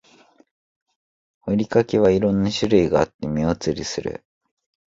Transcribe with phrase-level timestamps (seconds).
[1.43, 4.25] ふりかけは色んな種類があって目移りする